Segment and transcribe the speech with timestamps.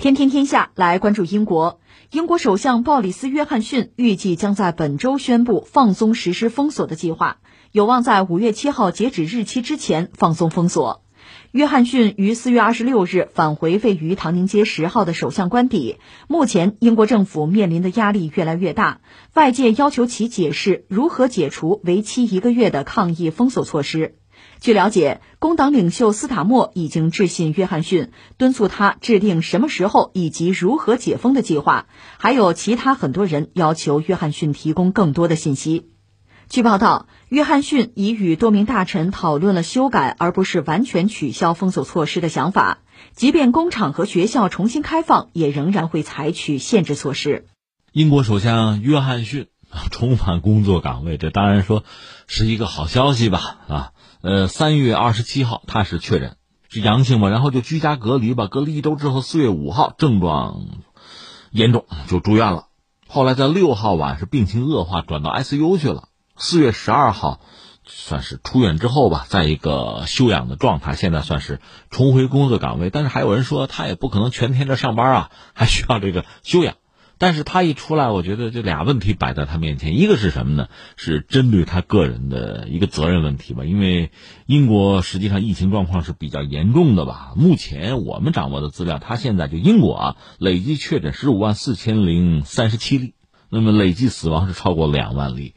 [0.00, 1.80] 天天天下来关注英国。
[2.12, 7.38] 英国首相鲍里斯·约翰逊预计将在本周宣布放松实施封锁的计划，
[7.72, 11.02] 有望在五月七号截止日期之前放松封锁。
[11.50, 15.96] 约翰逊于四月二十六日返回位于唐宁街十号的首相官邸。
[16.28, 19.00] 目前，英国政府面临的压力越来越大，
[19.34, 24.17] 外界要求其解释如何解除为期一个月的抗疫封锁措施。
[24.60, 31.86] 据了解，工党领袖斯塔默已经致信约翰逊，敦促他制定什么时候以及如何解封的计划。
[32.18, 35.90] 还有其他很多人要求约翰逊提供更多的信息。
[36.48, 42.78] 据报道，约翰逊已与多名大臣讨论了修改而不是完全取消封锁措施的想法。
[43.14, 47.46] 即便工厂和学校重新开放，也仍然会采取限制措施。
[47.92, 49.46] 英国首相约翰逊
[49.90, 51.84] 重返工作岗位，这当然说
[52.26, 53.58] 是一个好消息吧？
[53.68, 53.92] 啊。
[54.20, 56.36] 呃，三月二十七号他是确诊
[56.68, 60.66] 是阳性嘛，然后就居家隔离吧，隔离一周之后，四月五号症状
[61.52, 62.66] 严重就住院了，
[63.06, 66.08] 后来在六号晚是病情恶化，转到 ICU 去了。
[66.36, 67.40] 四月十二号
[67.84, 76.74] 算是出院之后吧，在一个休养的状态，现在算是重回工作岗位，但是还有人说他也不可能全天这上班啊，还需要这个休养。
[77.20, 80.68] 但是他一出来，我觉得这俩问题摆在他面前，一个是什么呢？
[80.96, 83.64] 是针对他个人的一个责任问题吧。
[83.64, 84.12] 因为
[84.46, 87.32] 英国实际上疫情状况是比较严重的吧。
[87.34, 93.14] 目前我们掌握的资料，他现在就英国啊，累计确诊十五万四千零三十七例，
[93.50, 95.54] 那么累计死亡是超过两万例。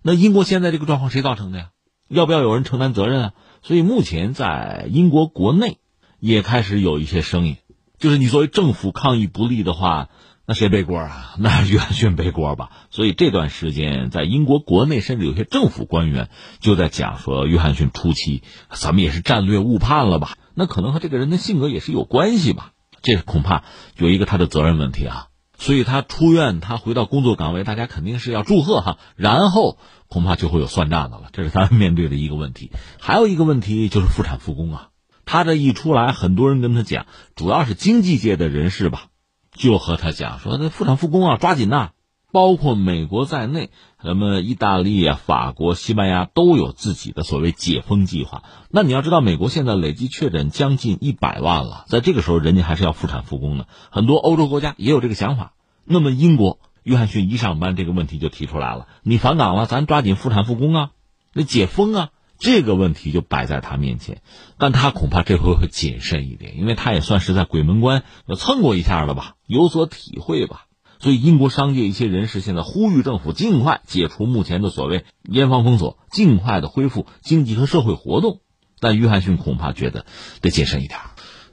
[0.00, 1.68] 那英国现在这个状况谁造成的呀？
[2.08, 3.32] 要不要有人承担责任啊？
[3.60, 5.76] 所以目前在英国国内
[6.18, 7.58] 也开始有一些声音，
[7.98, 10.08] 就是你作为政府抗疫不力的话。
[10.46, 11.34] 那谁背锅啊？
[11.40, 12.70] 那约翰逊背锅吧。
[12.90, 16.28] 所以这段时间，在英国国内，甚至有些政府官员
[16.60, 20.36] 就在讲说，约翰逊初期咱们也是战略误判了吧？
[20.54, 22.72] 那可能和这个人的性格也是有关系吧？
[23.02, 23.64] 这恐怕
[23.96, 25.28] 有一个他的责任问题啊。
[25.56, 28.98] 所以他出院，他回到工作岗位，大家肯定是要祝贺哈。
[29.16, 29.78] 然后
[30.08, 32.70] 恐怕就会有算账的了，这是他面对的一个问题。
[33.00, 34.88] 还有一个问题就是复产复工啊。
[35.24, 39.06] 他这一出来，很多人跟他讲，主要是经济界的人士吧。
[39.54, 41.92] 就和他讲说，那复产复工啊，抓紧呐！
[42.32, 43.70] 包括美国在内，
[44.02, 48.42] 什么意大利啊、法国、西班牙都有自己的所谓解封计划。
[48.68, 53.68] 那你要知道，美国现在累计确诊将近一百万了，在这个时候，人家还是要复产复工的。
[53.90, 55.52] 很多欧洲国家也有这个想法。
[55.84, 60.90] 那么，英国约翰逊一上班，这个问题就提出来了：你返岗了，咱抓紧复产复工啊，
[61.32, 62.10] 那解封啊。
[62.38, 64.22] 这个问题就摆在他面前，
[64.58, 68.04] 但他恐怕这回会谨慎一点，因为他也算是在鬼门关
[68.36, 70.66] 蹭过一下了吧，有所体会吧。
[71.00, 78.40] 所以，英国商界一些人士现在呼吁政府尽快解除目前的所谓严防封锁，尽快的恢复经济和社会活动。
[78.80, 80.06] 但约翰逊恐怕觉得
[80.40, 80.98] 得谨慎一点。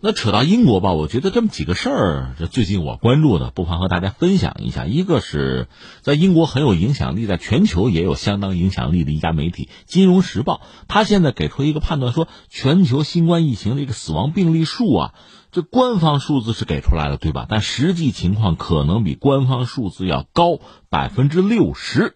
[0.04, 4.88] 那扯到英国吧，我觉得这么几个事儿，这最近我关注的，不妨和大家分享一下。
[4.88, 5.68] 一个是
[6.02, 10.56] 在英国很有影响力，在全球也有相当影响力的一家媒体《金融时报》，
[10.88, 15.14] 他现在给出一个判断，说全球新冠疫情的一个死亡病例数啊，
[15.52, 17.46] 这官方数字是给出来了，对吧？
[17.48, 20.58] 但实际情况可能比官方数字要高
[20.90, 22.16] 百分之六十，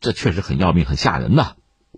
[0.00, 1.52] 这确实很要命，很吓人呐。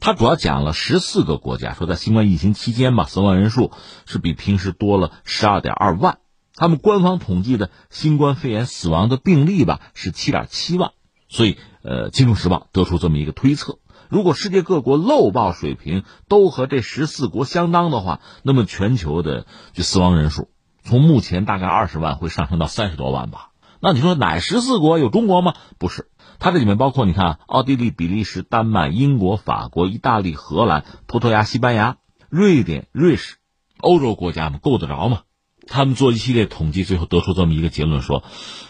[0.05, 3.71] 他主要讲了十四个国家，说在新冠疫情期间吧，死亡人数
[4.05, 6.19] 是比平时多了十二点二万。
[6.57, 10.91] 他们官方统计的新冠肺炎死亡的病例吧是七点七万。
[11.29, 20.49] 所以，呃，《金融时报》得出这么一个推测：如果世界各国漏报水平都和这十四国相当的话，那么全球的就死亡人数
[20.83, 23.52] 从目前大概二十万会上升到三十多万吧。
[23.85, 25.55] 那你说哪十四国有中国吗？
[25.77, 26.09] 不是。
[26.39, 31.97] 它这里面包括你看，奥地利、比利时、丹麦、英国、法国、意大利、荷兰、葡萄牙、西班牙、
[32.31, 33.39] 瑞典、瑞士，
[33.81, 35.23] 欧洲国家嘛，够得着吗？
[35.67, 38.23] 他们做一系列统计，最后得出这么一个结论：说，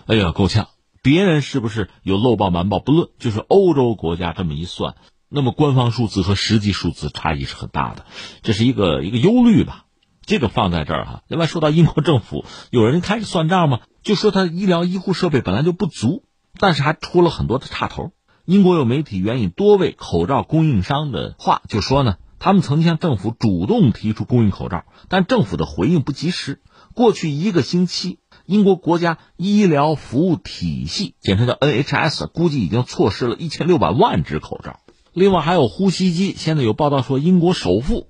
[0.06, 0.69] 哎呀，够呛。
[1.03, 4.94] 别人是不是有漏报瞒报不论，就是欧洲国家这么一算，
[5.29, 8.06] 那么官方数字和实际数字差异是很大的，
[8.43, 9.84] 这是一个一个忧虑吧。
[10.32, 11.22] 这个放在这儿哈。
[11.28, 13.81] 另外说到英国政府，有人开始算账吗？
[14.03, 16.25] 就说他医疗医护设备本来就不足。
[16.58, 18.12] 但是还出了很多的岔头。
[18.46, 26.62] 英国有媒体援引多位口罩供应商的话，就说呢，他们曾经向政府主动提出供应口罩，但政府的回应不及时。
[26.94, 34.81] 过去一个星期，英国国家医疗服务体系（简称叫 NHS） 估计已经错失了一千六百万只口罩。
[35.12, 38.08] 另外还有呼吸机，现在有报道说英国首富，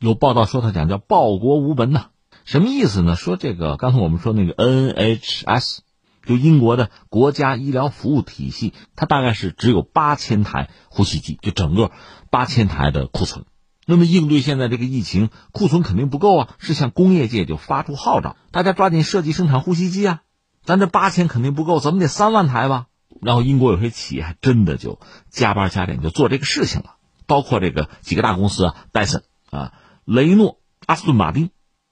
[0.00, 2.06] 有报道说他讲叫报国无门呐，
[2.44, 3.14] 什么意思呢？
[3.14, 5.78] 说这个刚才我们说那个 NHS。
[6.26, 11.92] 就英国的国家医疗服务体系，它大概是只有八千台呼吸机，就整个
[12.30, 13.46] 八千台的库存。
[13.86, 20.20] 那么应对现在这个疫情，库存肯定不够啊，是向工业界就发出号召，大家抓紧设计生产呼吸机啊，
[20.62, 22.86] 咱这八千肯定不够，怎么得三万台吧？
[23.22, 25.00] 然后英国有些企业还真的就
[25.30, 29.72] 加班加点就做这个事情了，包括这个几个大公司啊，戴森啊、
[30.10, 31.50] 雷诺、阿斯顿马丁，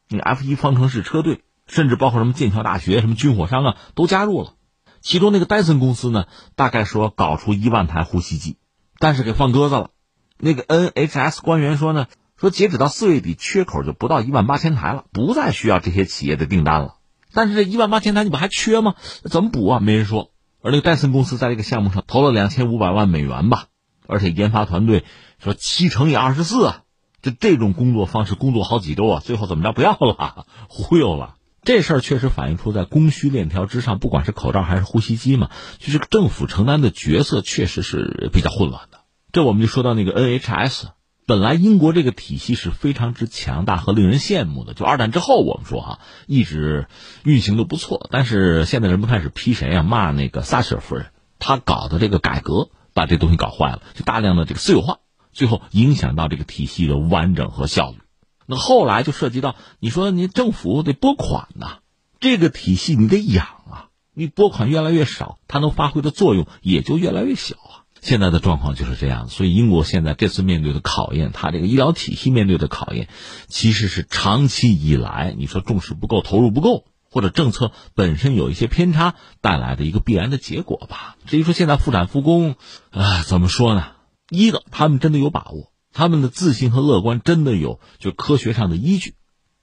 [0.08, 4.54] 那个 F 一方程式车队，甚至包括什么剑桥大学、什么军火商啊，都加入了。
[5.00, 6.24] 其中那个戴森公司呢，
[6.56, 8.56] 大概说搞出一万台呼吸机，
[8.98, 9.90] 但是给放鸽子了。
[10.36, 16.96] 那个 NHS 官员说呢，说截止到四月底，缺口就不到一万八千台了，不再需要这些企业的订单了。
[17.32, 18.96] 但是这一万八千台你不还缺吗？
[19.30, 19.78] 怎么补啊？
[19.78, 20.32] 没人说。
[20.60, 23.66] 而那个戴森公司在这个项目上投了两千五百万美元吧，
[24.08, 25.04] 而且研发团队
[25.38, 26.82] 说七乘以二十四啊，
[27.22, 31.34] 就这种工作方式工作好几周啊，最后怎么着不要了，忽悠了。
[31.64, 39.00] 这事儿确实反映出在供需链条之上，不管是口罩还是呼吸机嘛，就是政府承担的角色确实是比较混乱的。
[39.32, 40.84] 这我们就说到那个 NHS，
[41.26, 44.72] 本来英国这个体系是非常之强大和令人羡慕的。
[44.72, 46.86] 就二战之后，我们说哈，一直
[47.24, 48.08] 运行的不错。
[48.10, 49.82] 但是现在人们开始批谁啊？
[49.82, 55.00] 骂那个撒切尔夫人，她搞的这个改革把这东西搞坏了，就大量的这个私有化，
[55.38, 57.98] 最后影响到这个体系的完整和效率。
[58.44, 61.78] 那后来就涉及到，你说你政府得拨款呐，
[62.18, 67.86] 这个体系你得养啊，你拨款越来越少，它能发挥的作用也就越来越小啊。
[68.00, 73.08] 现在的状况就是这样，所以英国现在这次面对的考验，它这个医疗体系面对的考验，
[73.46, 81.16] 其实是长期以来你说重视不够、投入不够，或者政策本身有一些偏差带来的一个必然的结果吧。
[81.26, 82.56] 至于说现在复产复工，
[82.90, 83.84] 啊，怎么说呢？
[84.28, 85.72] 一个他们真的有把握。
[85.90, 89.14] 他们的自信和乐观真的有就科学上的依据，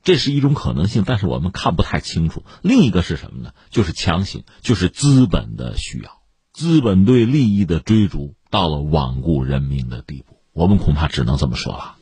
[0.04, 2.44] 这是一种可能性，但是我们看不太清楚。
[2.62, 3.52] 另一个是什么呢？
[3.70, 11.95] 就是强行，就是资本的需要，资本对利益的追逐到了罔顾人民的地步，我们恐怕只能这么说了。